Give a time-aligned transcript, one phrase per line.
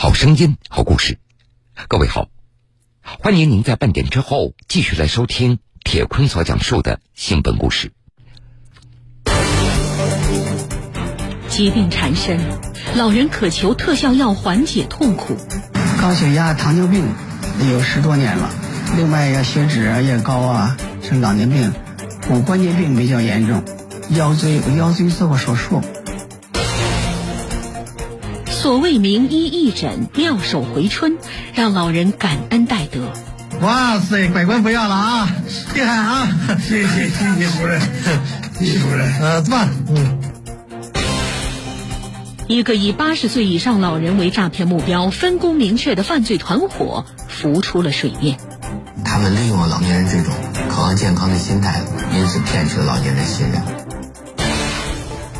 [0.00, 1.18] 好声音，好故事。
[1.88, 2.28] 各位好，
[3.02, 7.90] 欢迎您在半点之后继续来收听铁坤所讲述的新闻故事。
[11.48, 12.38] 疾病缠身，
[12.94, 15.36] 老人渴求特效药缓解痛苦。
[16.00, 17.04] 高血压、糖尿病
[17.72, 18.50] 有十多年了，
[18.96, 21.72] 另外呀，血脂啊也高啊，是老年病，
[22.28, 23.64] 骨关节病比较严重，
[24.10, 25.82] 腰椎腰椎做过手术。
[28.58, 31.16] 所谓名医义诊，妙手回春，
[31.54, 33.12] 让老人感恩戴德。
[33.60, 35.28] 哇塞，百官不要了啊，
[35.76, 36.28] 厉害啊！
[36.60, 37.80] 谢谢谢谢主任，
[38.58, 39.20] 谢谢主任。
[39.20, 39.56] 呃，坐。
[39.90, 40.18] 嗯。
[42.48, 48.38] 一个以八十岁以上老人为诈骗目标、分工明确的犯罪团伙浮出了水面。
[49.04, 50.34] 他们利用了老年人这种
[50.68, 51.80] 渴望健康的心态，
[52.12, 53.62] 因此骗取了老年人信任。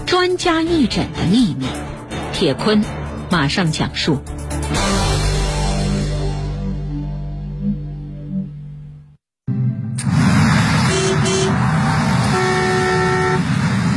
[0.06, 1.66] 专家义诊的秘密，
[2.32, 2.84] 铁坤。
[3.30, 4.22] 马上讲述。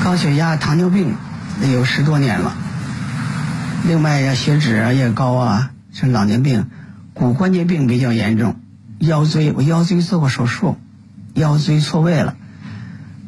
[0.04, 1.16] 高血压、糖尿病
[1.72, 2.54] 有十多年了，
[3.88, 6.70] 另外呀，血脂啊也高啊，是老年病，
[7.14, 8.60] 骨关节病比较严重，
[9.00, 10.78] 腰椎我腰椎做过手术，
[11.34, 12.36] 腰椎错位了，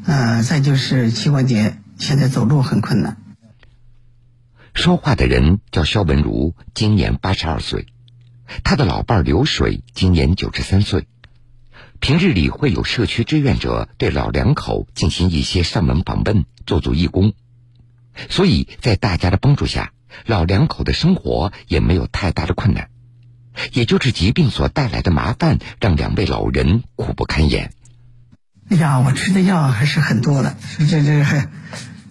[0.05, 3.15] 呃，再就是膝关节现在走路很困难。
[4.73, 7.85] 说话的人叫肖文如，今年八十二岁，
[8.63, 11.07] 他的老伴儿刘水今年九十三岁。
[11.99, 17.33] 平日里会有社区志愿者对老两口进行一些上门访问，做做义工，
[18.29, 19.93] 所以在大家的帮助下，
[20.25, 22.89] 老两口的生活也没有太大的困难。
[23.71, 27.71] 也就是疾病所带来的麻烦，让两位老人苦不堪言。
[28.69, 30.57] 哎呀，我吃的药还是很多的，
[30.89, 31.47] 这这还。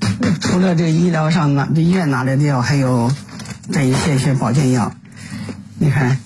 [0.40, 3.10] 除了这医疗上拿，这医院拿来的药，还有
[3.70, 4.94] 这一些些保健药。
[5.78, 6.18] 你看，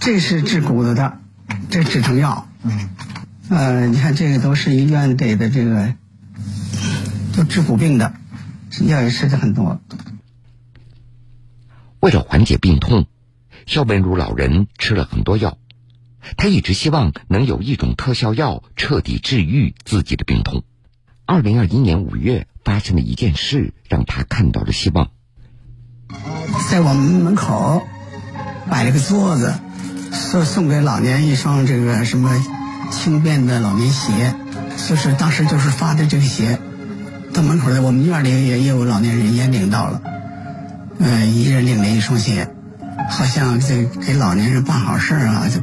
[0.00, 1.18] 这是治骨头的，
[1.70, 2.48] 这止疼药。
[2.62, 2.90] 嗯。
[3.48, 5.94] 呃，你看这个都是医院给的，这个
[7.36, 8.14] 都治骨病的，
[8.86, 9.80] 药也吃的很多。
[12.00, 13.06] 为了缓解病痛，
[13.66, 15.58] 肖文如老人吃了很多药。
[16.36, 20.64] 他一直希望能有一种特效药彻底治愈自己的病痛。
[21.24, 22.46] 二零二一年五月。
[22.66, 25.12] 发生了一件事，让他看到了希望。
[26.68, 27.86] 在我们门口
[28.68, 29.54] 摆了个桌子，
[30.12, 32.44] 说送给老年一双这个什么
[32.90, 34.34] 轻便的老年鞋，
[34.88, 36.58] 就是当时就是发的这个鞋。
[37.32, 40.02] 到门口来，我们院里也也有老年人也领到了，
[40.98, 42.50] 嗯，一人领了一双鞋，
[43.08, 45.60] 好像这给老年人办好事啊，就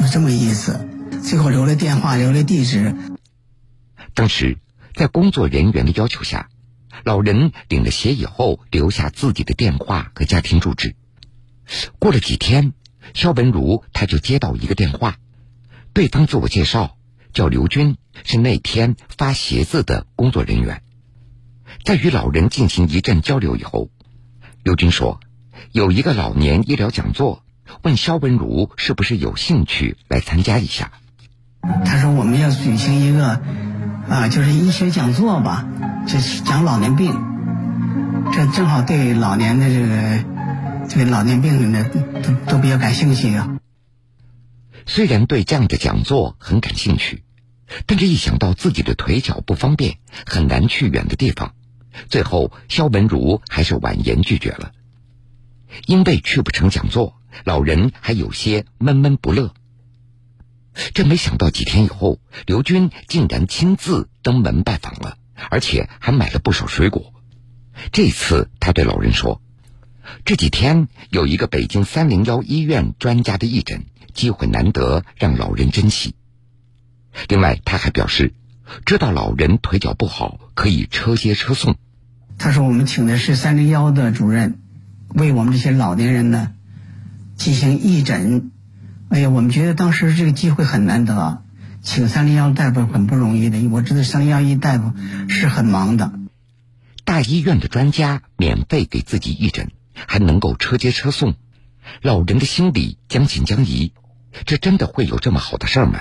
[0.00, 0.88] 有这么意思。
[1.22, 2.94] 最后留了电话，留了地址。
[4.14, 4.56] 当时。
[4.96, 6.48] 在工作人员的要求下，
[7.04, 10.96] 老人领了鞋以后，留下自己的电话和家庭住址。
[11.98, 12.72] 过了几天，
[13.12, 15.18] 肖文如他就接到一个电话，
[15.92, 16.96] 对方自我介绍
[17.34, 20.82] 叫刘军，是那天发鞋子的工作人员。
[21.84, 23.90] 在与老人进行一阵交流以后，
[24.62, 25.20] 刘军说，
[25.72, 27.44] 有一个老年医疗讲座，
[27.82, 30.90] 问肖文如是不是有兴趣来参加一下。
[31.84, 33.40] 他说我们要举行一个。
[34.08, 35.66] 啊，就是医学讲座吧，
[36.06, 37.12] 就是讲老年病，
[38.32, 40.24] 这正好对老年的这个
[40.88, 41.84] 这个老年病呢
[42.22, 43.58] 都都比较感兴趣啊。
[44.86, 47.24] 虽然对这样的讲座很感兴趣，
[47.86, 51.54] 但是一想到自己的腿脚不方便，很难去远的地方，
[52.08, 54.70] 最后肖文如还是婉言拒绝了。
[55.86, 59.52] 因为去不成讲座，老人还有些闷闷不乐。
[60.94, 65.16] 这没想到几天以后，刘军竟然亲自登门拜访了，
[65.50, 67.14] 而且还买了不少水果。
[67.92, 69.40] 这次他对老人说
[70.24, 76.14] ：“这几天有一个北京三零幺医院专家的义诊，机会难得，让老人珍惜。”
[77.28, 78.34] 另外，他还表示，
[78.84, 81.76] 知道老人腿脚不好，可以车接车送。
[82.38, 84.60] 他说：“我们请的是三零幺的主任，
[85.14, 86.52] 为我们这些老年人呢
[87.36, 88.52] 进行义诊。”
[89.08, 91.42] 哎呀，我们觉得当时这个机会很难得，
[91.80, 93.68] 请三零幺大夫很不容易的。
[93.68, 94.92] 我知道三零幺一大夫
[95.28, 96.12] 是很忙的。
[97.04, 101.34] 大医院的专家免费给自己义诊，还能够车接车送，
[102.02, 103.92] 老人的心里将信将疑，
[104.44, 106.00] 这真的会有这么好的事儿吗？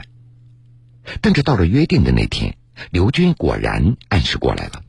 [1.22, 2.56] 但是到了约定的那天，
[2.90, 4.82] 刘军果然按时过来了。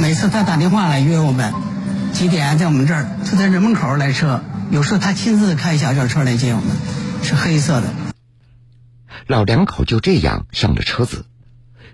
[0.00, 1.52] 每次他打电话来约我们，
[2.14, 6.68] 几点在我们这儿，他在这门口来车，有时候他亲自开小轿车来接我们。
[7.22, 7.92] 是黑色的。
[9.26, 11.26] 老两口就这样上了车子，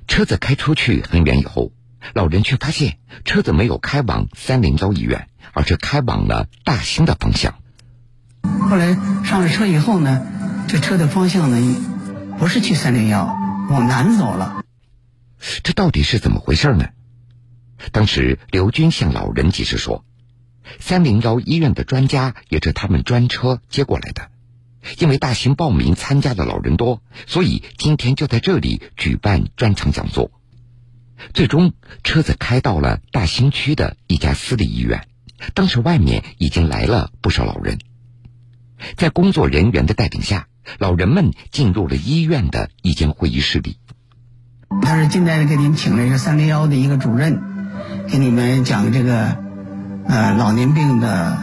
[0.07, 1.73] 车子开出去很远以后，
[2.13, 7.55] 老人却发现车子没有开往三零幺医院，而是开往了大兴的方向。
[8.69, 10.27] 后来上了车以后呢，
[10.69, 11.77] 这车的方向呢，
[12.39, 13.25] 不是去三零幺，
[13.71, 14.65] 往南走了。
[15.63, 16.89] 这到底是怎么回事呢？
[17.93, 20.05] 当时刘军向老人解释说，
[20.79, 24.31] 三零幺医院的专家也是他们专车接过来的，
[24.99, 30.31] 因为大型报名参加的老人多，所以今天就在这里举办专场讲座。
[31.33, 31.73] 最终，
[32.03, 35.07] 车子开到了大兴区的一家私立医院。
[35.55, 37.79] 当时外面已经来了不少老人，
[38.97, 40.49] 在工作人员的带领下，
[40.79, 43.79] 老人们进入了医院的一间会议室里。
[44.83, 47.43] 他是近代的给您请了一个三零幺的一个主任，
[48.09, 49.37] 给你们讲这个
[50.07, 51.39] 呃老年病的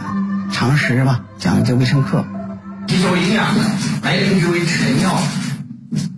[0.52, 2.26] 常识吧，讲这卫生课。
[2.92, 3.64] 吸收营养的，
[4.02, 5.18] 白灵菊为臣药，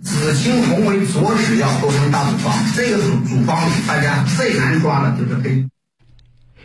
[0.03, 2.53] 紫青红为佐使药，构成大组方。
[2.75, 5.69] 这个组组方里，大家最难抓的就是黑。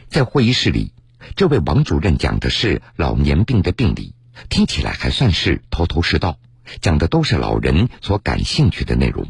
[0.09, 0.93] 在会议室里。
[1.37, 4.17] 这位王主任讲的是老年病的病理，
[4.49, 6.39] 听起来还算是头头是道，
[6.81, 9.29] 讲的都是老人所感兴趣的内容。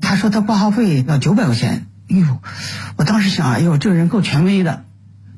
[0.00, 2.38] 他说他挂号费要九百块钱，哎呦，
[2.96, 4.84] 我当时想，哎呦，这个人够权威的，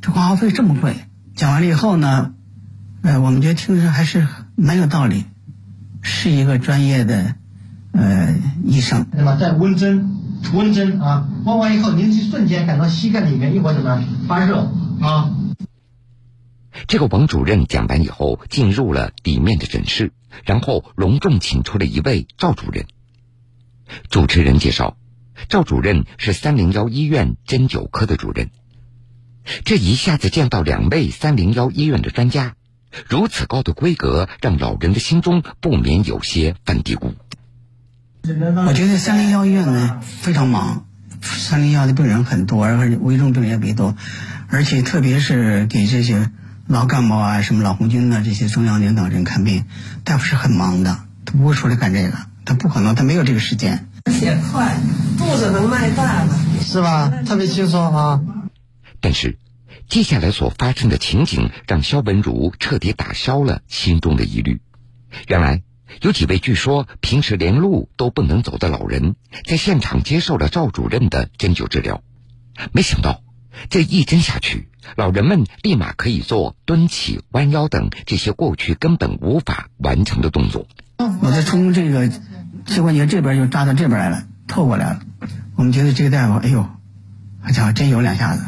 [0.03, 0.97] 这挂号费这么贵。
[1.35, 2.35] 讲完了以后呢，
[3.01, 5.25] 呃，我们觉得听着还是蛮有道理，
[6.01, 7.35] 是一个专业的
[7.93, 9.37] 呃医生，对吧？
[9.37, 10.17] 在温针，
[10.55, 14.73] 温针啊，温完以后，您瞬间感到膝盖里面一会儿怎么发热
[15.03, 15.31] 啊？
[16.89, 20.13] 这个王主任讲完以后，进入了里面的诊室，
[20.45, 22.87] 然后隆重请出了一位赵主任。
[24.09, 24.97] 主持人介绍，
[25.49, 28.51] 赵主任是三零幺医院针灸科的主任。
[29.65, 32.56] 这一下子见到两位三零幺医院的专家，
[33.09, 37.13] 如此高的规格，让老人的心中不免有些犯嘀咕。
[38.67, 40.87] 我觉得三零幺医院呢非常忙，
[41.21, 43.97] 三零幺的病人很多，而且危重病人也比较多，
[44.49, 46.31] 而且特别是给这些。
[46.69, 49.67] 老干部啊，什么老红军啊，这些中央领导人看病，
[50.03, 53.87] 大夫是很忙的，他不会出来干这个，他不可能，他没有这个时间。
[54.11, 54.77] 血快，
[55.17, 57.09] 肚子能迈大了，是吧？
[57.25, 58.21] 特别轻松啊。
[59.01, 59.39] 但是，
[59.89, 64.61] 接下来所发生的情景让肖文如彻底打消了心中的疑虑。
[65.29, 65.63] 原来，
[66.03, 69.15] 有几位据说平时连路都不能走的老人，
[69.45, 72.03] 在现场接受了赵主任的针灸治疗，
[72.73, 73.23] 没想到。
[73.71, 80.69] 这一针下去，老人们立马可以做蹲起、弯腰等这些过去根本无法完成的动作。
[81.23, 82.11] 我再从这个
[82.67, 85.01] 膝关节这边就扎到这边来了，透过来了。
[85.55, 86.69] 我们觉得这个大夫，哎呦，
[87.41, 88.45] 好家伙，真有两下子，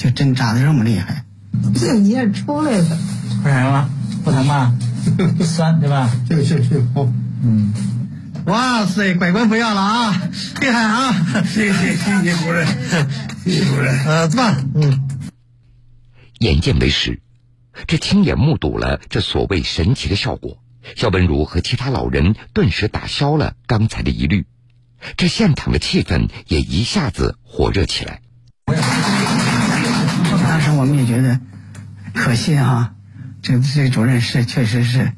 [0.00, 1.26] 这针扎的这么厉害。
[1.74, 2.98] 这一下出来了，
[3.44, 3.90] 不疼吗？
[4.24, 4.72] 不疼吧？
[5.36, 6.10] 不酸对吧？
[6.26, 7.12] 是是是，哦，
[7.42, 7.70] 嗯。
[8.46, 10.22] 哇塞，拐棍不要了啊！
[10.62, 11.12] 厉害啊！
[11.44, 12.66] 谢谢谢谢主任，
[13.44, 13.94] 谢谢主任。
[14.06, 15.06] 呃，棒，嗯。
[16.38, 17.20] 眼见为实，
[17.86, 20.62] 这亲眼目睹了这所谓神奇的效果，
[20.96, 24.46] 肖文如和其他老人顿时打消了刚才的疑虑，
[25.18, 28.22] 这现场的气氛也一下子火热起来。
[30.80, 31.38] 我们也觉得
[32.14, 32.94] 可惜啊，
[33.42, 35.12] 这这主任是确实是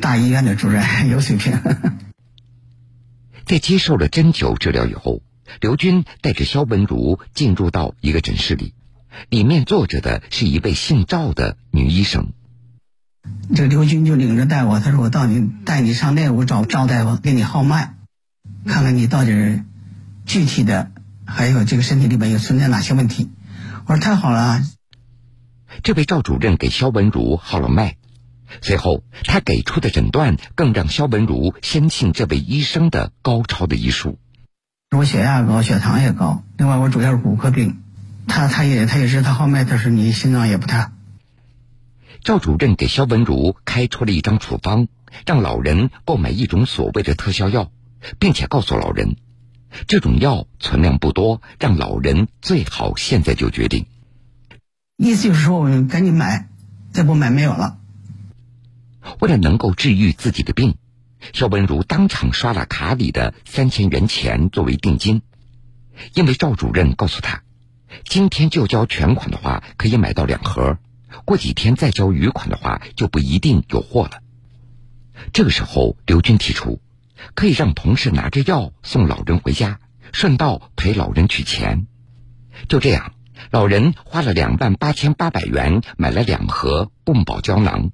[0.00, 1.58] 大医院的主任， 有水平。
[3.46, 5.22] 在接受了针灸治疗以后，
[5.60, 8.74] 刘军带着肖文如进入到一个诊室里，
[9.28, 12.32] 里面坐着的是一位姓赵的女医生。
[13.54, 17.94] 这刘军就领着带我，他说：“我到你带你上那屋找赵大夫，给你号脉，
[18.66, 19.62] 看看你到底
[20.26, 20.90] 具体的
[21.24, 23.30] 还有这个身体里边有存在哪些问题。”
[23.86, 24.62] 我说：“太好了。”
[25.82, 27.96] 这位赵主任给肖文如号了脉。
[28.60, 34.18] 随后，他给出的诊断更让肖文如深信这位医生的高超的医术。
[34.96, 37.82] 我血压高，血糖也高，另外我主要是骨科病。
[38.28, 40.92] 他他也他也是他号脉，他说你心脏也不太。
[42.22, 44.86] 赵主任给肖文如开出了一张处方，
[45.26, 47.70] 让老人购买一种所谓的特效药，
[48.18, 49.16] 并且告诉老人，
[49.88, 53.86] 这种药存量不多，让老人最好现在就决定。
[54.96, 56.48] 意思就是说，我们赶紧买，
[56.92, 57.78] 再不买没有了。
[59.18, 60.76] 为了能够治愈自己的病，
[61.32, 65.22] 肖文如当场刷了卡里的三千元钱作为定金。
[66.14, 67.42] 因为赵主任告诉他，
[68.04, 70.78] 今天就交全款的话可以买到两盒，
[71.24, 74.20] 过几天再交余款的话就不一定有货了。
[75.32, 76.80] 这个时候，刘军提出
[77.34, 79.80] 可以让同事拿着药送老人回家，
[80.12, 81.88] 顺道陪老人取钱。
[82.68, 83.12] 就这样，
[83.50, 87.90] 老人花了两万八千八百元买了两盒泵宝胶囊。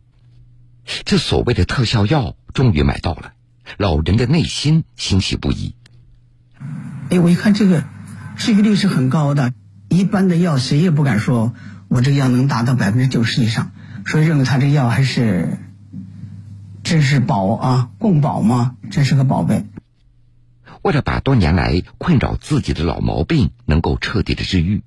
[1.05, 3.33] 这所谓的特效药终于买到了，
[3.79, 5.75] 老人的内心欣喜不已。
[7.11, 7.85] 哎，我一看这个
[8.37, 9.53] 治愈率是很高的，
[9.89, 11.55] 一般的药谁也不敢说
[11.89, 13.73] 我这个药能达到百分之九十以上，
[14.07, 15.59] 所以认为他这药还是
[16.83, 19.67] 真是宝啊，共宝嘛，真是个宝贝。
[20.83, 24.83] 为了把多年来困扰自己的老毛病能够彻底的治愈，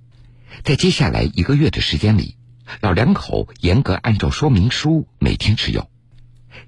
[0.64, 2.38] 在接下来一个月的时间里，
[2.82, 5.90] 老两口严格按照说明书每天吃药。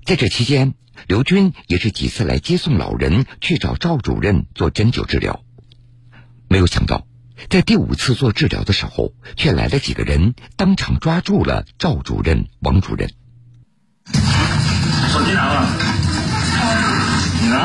[0.05, 0.73] 在这期间，
[1.07, 5.43] 刘军也是几次来接送老人去找赵主任做针灸治疗。
[6.47, 7.05] 没有想到，
[7.49, 13.09] 在第五次做治疗的时候，却来了几个人，当场抓住了赵主任、王主任。
[15.11, 15.67] 手机拿了，
[17.41, 17.55] 你呢？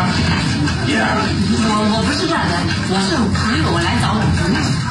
[0.87, 2.43] 爷，我我不是这人，
[2.91, 4.50] 我是朋友，我来找我朋友。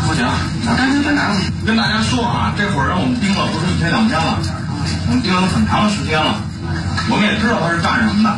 [0.10, 1.30] 不行，我赶紧再拿。
[1.68, 4.40] 跟大家说啊，这会儿让我们盯了不是一天两天了，
[5.06, 6.42] 我们盯了很长时间了。
[7.12, 8.34] 我们也知道他是干什么的。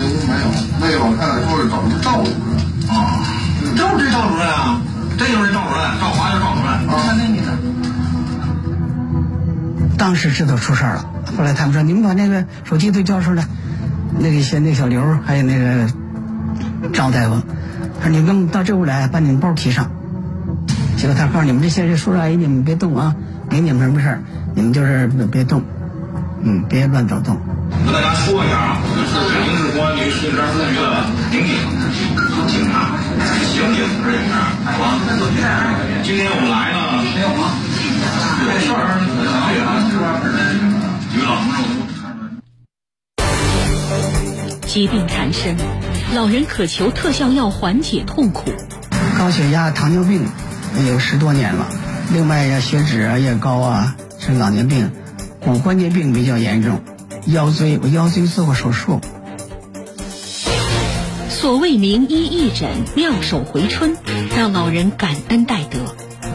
[0.00, 0.48] 那屋没有，
[0.80, 2.56] 那个老太太说是找赵主任。
[2.88, 3.20] 啊，
[3.76, 4.80] 就是这赵主任啊，
[5.18, 6.88] 这就是赵主任，赵华就是赵主任。
[6.88, 7.52] 看那女的。
[9.98, 11.04] 当时知道出事儿了，
[11.36, 13.44] 后来他们说你们把那个手机都交出来，
[14.18, 15.86] 那个些那小刘还有那个
[16.94, 17.44] 赵大夫，他
[18.04, 19.90] 说你们到这屋来，把你们包提上。
[20.98, 23.16] 结果他告诉你们这些人叔叔阿姨你们别动啊，
[23.48, 24.20] 没你们什么事儿，
[24.54, 25.62] 你们就是别动，
[26.42, 27.40] 嗯，别乱走动。
[27.86, 30.84] 跟大家说一下啊，我们是北京市公安局石景山分局的
[31.32, 31.56] 民警、
[32.46, 32.92] 警察、
[33.48, 35.00] 刑警是警察，好吧？
[36.04, 37.56] 今天我们来呢，没有吗？
[38.44, 39.24] 这事儿对
[39.64, 39.80] 啊，
[41.08, 41.56] 局老同
[44.60, 45.56] 志，疾病缠身，
[46.14, 48.52] 老人渴求特效药缓解痛苦。
[49.18, 50.24] 高血压、糖尿病
[50.86, 51.66] 有十多年了，
[52.12, 54.92] 另外呀，血脂啊也高啊，是老年病，
[55.40, 56.82] 骨关节病比较严重，
[57.26, 59.00] 腰椎我腰椎做过手术。
[61.28, 63.96] 所谓名医义诊，妙手回春，
[64.36, 65.78] 让老人感恩戴德。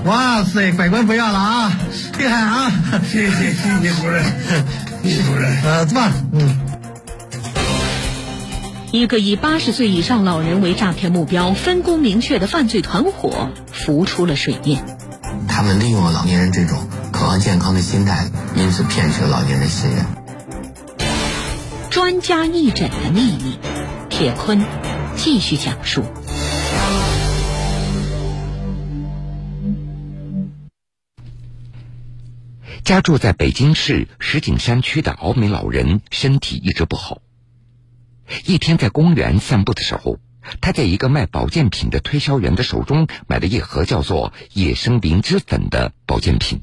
[0.03, 1.79] 哇塞，百官不要了啊，
[2.19, 2.71] 厉害啊！
[3.09, 4.23] 谢谢谢谢主任，
[5.03, 5.61] 谢谢主任。
[5.63, 6.68] 呃，棒，嗯。
[8.91, 14.83] 一个以八十岁以上老人为诈骗目标、分工明确的犯罪团伙浮出了水面。
[15.47, 20.03] 他们利用了老年人这种渴望健康的心态，因此骗取了老年人信任。
[21.91, 23.59] 专家义诊的秘密，
[24.09, 24.65] 铁坤
[25.15, 26.03] 继续讲述。
[32.83, 37.19] 家住在北京市石景山区的敖美老人身体一直不好。
[38.45, 40.19] 一天在公园散步的时候，
[40.61, 46.61] 他在一个卖保健品的推销员的手中买了一盒叫做“野生灵芝粉”的保健品。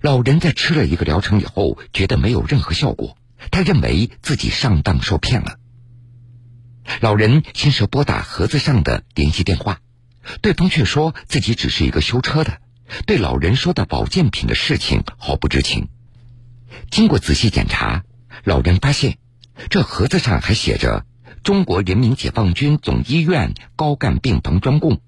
[0.00, 3.16] 老人在吃了一个疗程以后，觉得没有任何效果，
[3.50, 5.56] 他认为自己上当受骗了。
[7.00, 9.80] 老人先是拨打盒子上的联系电话，
[10.40, 12.58] 对方却说自己只是一个修车的，
[13.06, 15.88] 对老人说的保健品的事情毫不知情。
[16.90, 18.04] 经过仔细检查，
[18.44, 19.18] 老人发现。
[19.68, 21.04] 这盒子上还写着
[21.44, 25.00] “中国人民解放军总医院高干病房专供”。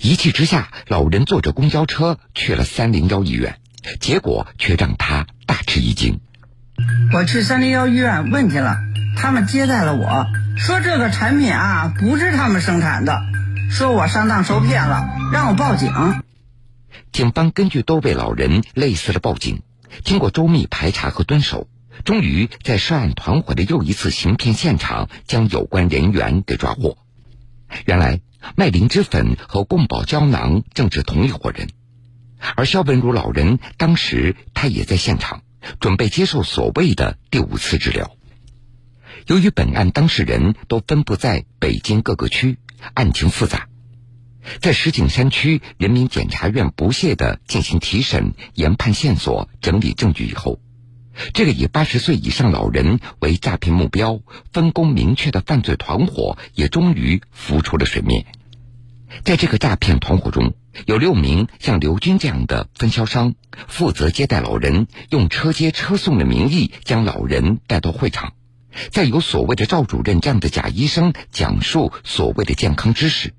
[0.00, 3.60] 一气之下，老人坐着公交车去了三零幺医院，
[4.00, 6.20] 结果却让他大吃一惊。
[7.12, 8.76] 我去三零幺医院问去了，
[9.16, 10.26] 他们接待了我，
[10.56, 13.20] 说这个产品啊不是他们生产的，
[13.70, 15.92] 说我上当受骗了，让我报警。
[17.12, 19.62] 警方根据多位老人类似的报警，
[20.04, 21.68] 经过周密排查和蹲守。
[22.04, 26.98] 终于在涉案团伙的又一次行骗现场将有关人员给抓获。
[27.84, 28.20] 原来
[28.56, 31.68] 卖灵芝粉和贡宝胶囊正是同一伙人，
[32.56, 35.42] 而肖文如老人当时他也在现场，
[35.80, 38.16] 准备接受所谓的第五次治疗。
[39.26, 42.58] 由于本案当事人都分布在北京各个区，
[42.94, 43.68] 案情复杂，
[44.60, 50.60] 在石景山区人民检察院不懈的进行提审、研判线索、整理证据以后。
[51.32, 54.20] 这个以八十岁以上老人为诈骗目标、
[54.52, 58.26] 分工明确的犯罪团伙也终于浮出了水面。
[59.24, 60.54] 在这个诈骗团伙中，
[60.86, 63.34] 有六名像刘军这样的分销商，
[63.66, 68.34] 负责接待老人，用车接车送的名义将老人带到会场，
[68.90, 73.32] 再由所谓的赵主任这样的假医生讲述所谓的健康知识。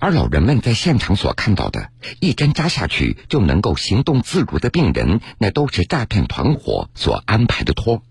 [0.00, 8.02] 而老人们在现场所看到的，一针扎下去就能够行动自如的病人，那都是诈骗团伙所安排的托。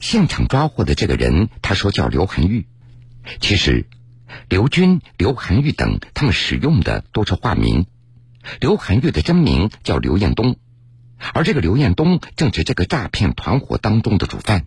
[0.00, 2.66] 现场抓获的这个人，他说叫刘涵玉。
[3.40, 3.86] 其实，
[4.48, 7.86] 刘军、刘涵玉等他们使用的都是化名。
[8.60, 10.56] 刘涵玉的真名叫刘彦东，
[11.34, 14.66] 而这个刘彦东正是这个诈骗团伙当中的主犯。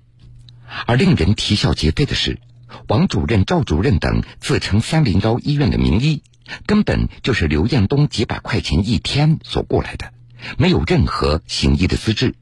[0.86, 2.40] 而令人啼笑皆非的是。
[2.88, 6.24] 王主任、赵主任等自称三零幺医院的名医，
[6.66, 10.12] 根本就是刘彦东几百块钱一天所过来的，
[10.58, 12.36] 没有任何行医的资质。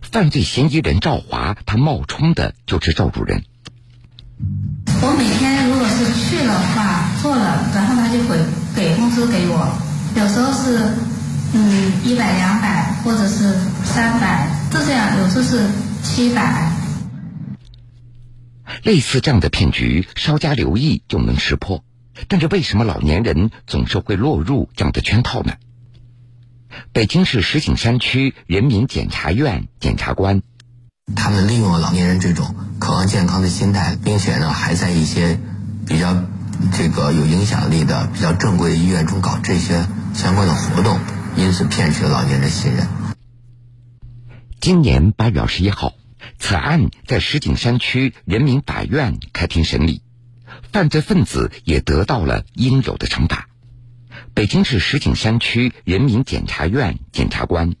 [0.00, 3.42] 犯罪嫌疑人赵华，他冒充的就是赵主任。
[5.02, 8.36] 我每天如果是去了话做了，然后他就会
[8.74, 9.78] 给工资给我，
[10.16, 10.96] 有时候是
[11.52, 13.54] 嗯一百两百或者是
[13.84, 15.68] 三百，就这样，有时候是
[16.02, 16.72] 七百。
[18.82, 21.84] 类似这样的骗局，稍加留意就能识破。
[22.28, 25.54] 但是为什么老年人总是会落入这样的圈套呢？
[26.92, 30.42] 北京市石景山区人民检察院检察官，
[31.14, 35.38] 他们利用了老年人这种渴望健康的心态，并且呢，还在一些
[35.86, 36.24] 比较
[36.72, 40.98] 这个有影响力的、比较正规的医院中搞这些相关的活动，
[41.36, 42.86] 因此骗取了老年人的信任。
[44.60, 45.92] 今年八月二十一号，
[46.42, 50.02] 此案在石景山区人民法院开庭审理，
[50.72, 53.46] 犯罪分子也得到了应有的惩罚。
[54.34, 57.74] 北京市石景山区人民检察院检察官，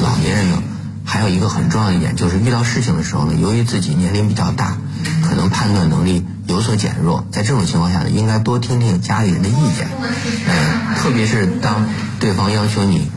[0.00, 0.62] 老年人呢，
[1.04, 4.78] 还有一个很重要的一点，就是遇到事情的时候呢，由于自己年龄比较大，
[5.24, 9.88] 可能判断能力有所减弱，在这种情况下呢，应该多听听家里人的意见，
[10.46, 11.88] 嗯，特别是当
[12.20, 13.10] 对方要求你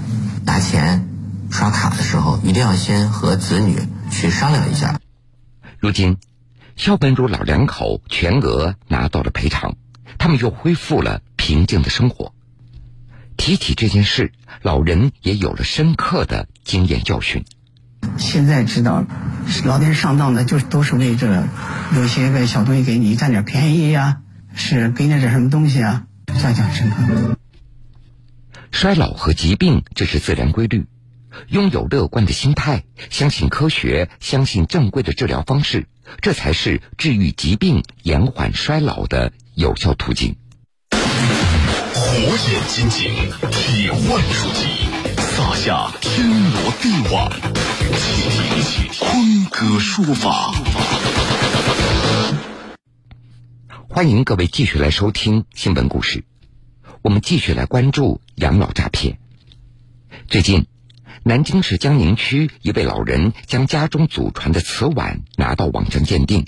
[0.43, 1.07] 拿钱
[1.51, 3.77] 刷卡的时候，一定要先和子女
[4.11, 4.99] 去商量一下。
[5.79, 6.17] 如今，
[6.75, 9.75] 肖本儒老两口全额拿到了赔偿，
[10.19, 12.33] 他们又恢复了平静的生活。
[13.37, 17.43] 提起这件事，老人也有了深刻的经验教训。
[18.17, 19.05] 现在知道，
[19.65, 21.47] 老年人上当的就都是为这
[21.95, 24.21] 有些个小东西给你占点便宜呀，
[24.53, 27.37] 是给你点什么东西啊，想想深刻。
[28.71, 30.85] 衰老和疾病这是自然规律，
[31.47, 35.87] 拥有乐观的心态，相信科学，相信正规的治疗方式，
[36.21, 40.35] 这才是治愈疾病、延缓衰老的有效途径。
[40.91, 40.97] 火
[42.27, 43.11] 眼金睛，
[43.51, 44.65] 铁腕出击，
[45.17, 47.31] 撒下天罗地网，
[47.97, 50.53] 倾听坤哥说法。
[53.87, 56.23] 欢迎各位继续来收听新闻故事，
[57.01, 59.19] 我们继续来关注养老诈骗。
[60.27, 60.65] 最近，
[61.23, 66.47] 南京市江宁区一位老人将家中祖传的瓷碗拿到网上鉴定，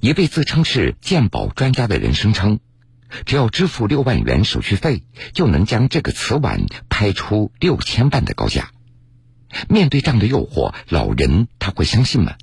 [0.00, 2.60] 一位自称是鉴宝专家的人声称。
[3.24, 8.70] 只要支付六万元手续费，就能将这个瓷碗拍出六千万的高价。
[9.68, 12.34] 面对这样的诱惑，老人他会相信吗？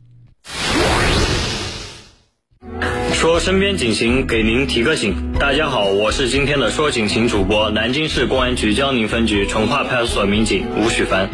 [3.23, 5.31] 说身边警情，给您提个醒。
[5.39, 11.29] 大家好，我是今天的说警情主播，南京市公安局江宁分局淳化派出所民警吴许凡。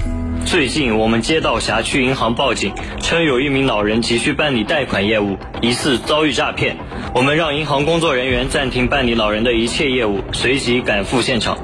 [0.45, 6.77] 最近，我们接到辖区银行报警，称有一名老人急需办理贷款业务，疑似遭遇诈骗。
[7.15, 11.57] 我们让银行工作人员暂停办理老人的一切业务，随即赶赴现场。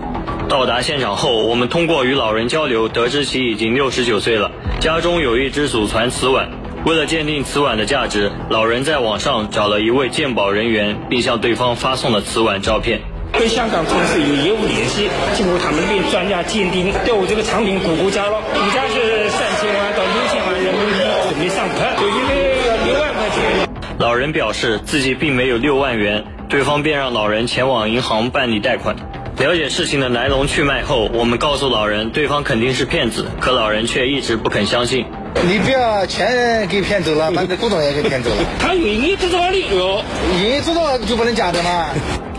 [0.49, 6.49] 到达现场后，我们通过与老人交流，得知其已经六十九岁了，家中有一只祖传瓷碗。
[6.85, 13.01] 为了鉴定瓷碗的价值，老人在网上找了一位鉴宝人员，并向对方发送了瓷碗照片。
[13.33, 23.67] 跟香港公司有业务联系，经过他们那边专家鉴定，对我这个产品估估价了，估价是三千万到六千万人民币，准备上盘，就因为要六万块钱。
[23.97, 28.95] 老人表示自己并没有六万元，对方便让老人前往银行办理贷款。
[29.39, 35.07] 了解事情的来龙去脉后，我们告诉老人，对方肯定是骗子，可老人却一直不肯相信。
[35.43, 38.37] 你不要钱给骗走了，把这古董也给骗走了。
[38.59, 40.03] 他有营业执照的哟，
[40.41, 41.89] 营业执照就不能假的吗？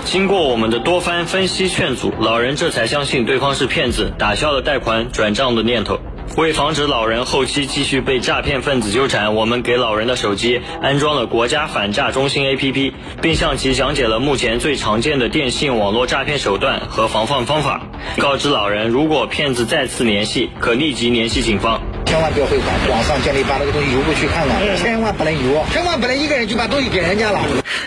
[0.05, 5.99] 经过我们的多番分析劝阻，老人这才相信对方是骗子，打消了贷款转账的念头。
[6.37, 17.87] 为防止老人后期继续被诈骗分子纠缠，我们给老人的手机安装了国家反诈中心 APP，并向其讲解了目前最常见的电信网络诈骗手段和防范方法，
[18.19, 21.81] 告知老人如果骗子再次联系，可立即联系警方。
[22.17, 27.39] 千万不要汇款，网上叫你把那个东西邮过去看看，千万不能邮，千万不能一个人就把东西给人家了。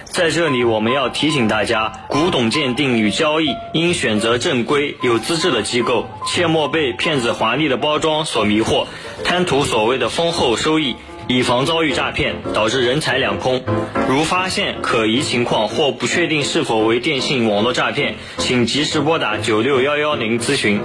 [0.05, 8.85] 在这里，我们要提醒大家，古董鉴定与交易应选择正规、有资质的机构，切莫被骗子华丽的包装所迷惑，
[9.25, 10.95] 贪图所谓的丰厚收益，
[11.27, 13.63] 以防遭遇诈骗，导致人财两空。
[14.07, 20.79] 如发现可疑情况或不确定是否为电信网络诈骗，请及时拨打九六幺幺零咨询。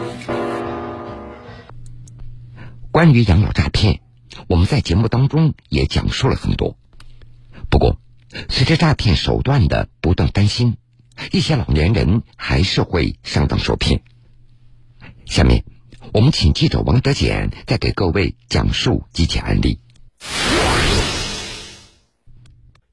[2.94, 4.02] 关于养老诈骗，
[4.46, 6.76] 我们在节目当中也讲述了很多。
[7.68, 7.98] 不过，
[8.48, 10.76] 随着诈骗手段的不断翻新，
[11.32, 14.04] 一些老年人还是会上当受骗。
[15.26, 15.64] 下面，
[16.12, 19.80] 我们请记者王德俭再给各位讲述几起案例。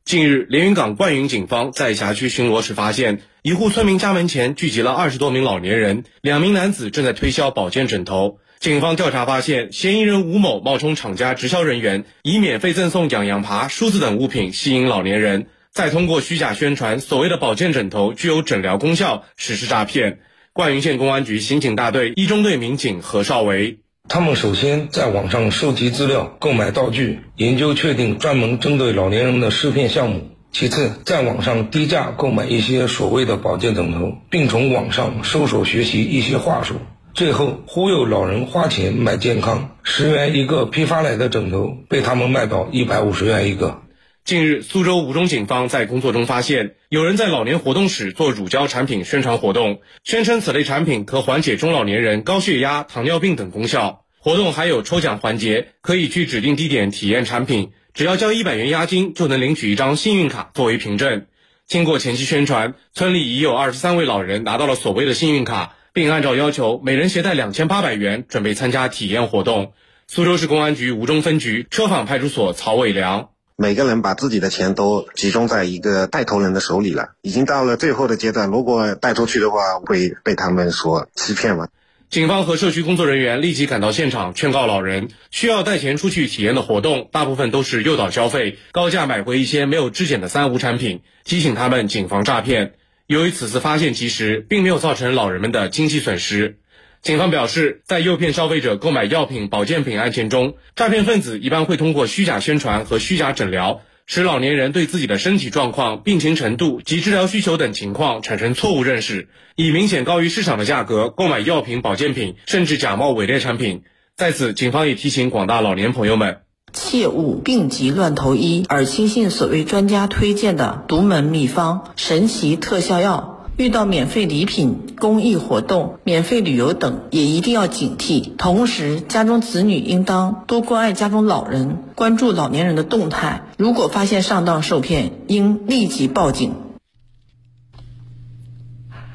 [0.04, 8.40] 近日，连云港灌云警方在辖区巡逻时发现，一户村民家门前聚集了二十多名老年人，两名男子正在推销保健枕头。
[8.62, 20.20] 警方调查发现，嫌疑人吴某冒充厂家直销人员，以免费赠送养羊爬、梳子等物品吸引老年人，再通过虚假宣传所谓的保健枕头具有诊疗功效实施诈骗。
[20.54, 23.80] 灌云县公安局刑警大队一中队民警何少维。
[24.08, 30.20] 他们首先在网上收集资料、购买道具、研究确定专门针对老年人的试骗项目；
[30.52, 36.76] 其次，在网上低价购买一些所谓的保健枕头，并从网上搜索学习一些话术；
[37.14, 43.82] 最后忽悠老人花钱买健康，十元一个批发来的枕头被他们卖到一百五十元一个。
[44.24, 54.06] 近日，苏州吴中警方在工作中发现，有人在老年活动室做乳胶产品宣传活动，宣称此类产品可缓解中老年人高血压、糖尿病等功效。
[54.20, 61.26] 活动还有抽奖环节，可以去指定地点体验产品，只要交一百元押金就能领取一张幸运卡作为凭证。
[61.68, 69.74] 经过前期宣传，村里已有二十三位老人拿到了所谓的幸运卡，并按照要求每人携带两千八百元，准备参加体验活动。
[70.08, 73.30] 苏州市公安局吴中分局车坊派出所曹伟良。
[73.56, 78.50] 每个人把自己的钱都集中在一个带头人的手里了，已经到了最后的阶段。
[78.50, 81.68] 如果带出去的话，会被他们所欺骗吗？
[82.10, 92.74] 警方和社区工作人员立即赶到现场，劝告老人，需要带钱出去体验的活动，大部分都是诱导消费，高价买回一些没有质检的三无产品，提醒他们谨防诈骗。
[93.12, 96.60] 由于此次发现及时，并没有造成老人们的经济损失。
[97.02, 113.84] 警方表示，在诱骗消费者购买药品、保健品案件中，诈骗分子一般会通过虚假宣传和虚假诊疗，使老年人对自己的身体状况、病情程度及治疗需求等情况产生错误认识，以明显高于市场的价格购买药品、保健品，甚至假冒伪劣产品。
[114.16, 116.38] 在此，警方也提醒广大老年朋友们，
[116.74, 123.38] 切勿病急乱投医，而轻信所谓专家推荐的独门秘方、神奇特效药。
[123.58, 128.36] 遇到免费礼品、公益活动、免费旅游等，也一定要警惕。
[128.36, 133.44] 同时，家中子女应当多关爱家中老人，关注老年人的动态。
[133.58, 136.56] 如果发现上当受骗，应立即报警。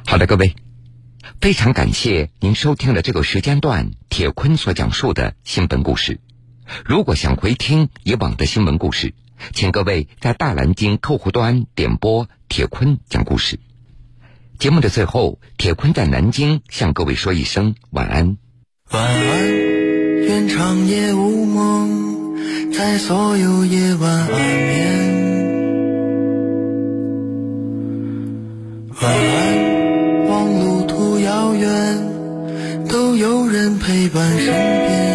[0.06, 0.54] 好的，各位，
[1.40, 6.20] 非常感谢您收听了这个时间段铁坤所讲述的新闻故事。
[6.84, 9.14] 如果想回听以往的新闻故事，
[9.52, 13.58] 请各位在大蓝鲸客户端点播铁坤讲故事。
[14.58, 18.38] 节目的最后，铁坤在南京向各位说一声晚安。
[18.90, 19.52] 晚安，
[20.22, 25.16] 愿长夜无梦，在所有夜晚安眠。
[29.02, 35.05] 晚安，望路途遥远，都有人陪伴身边。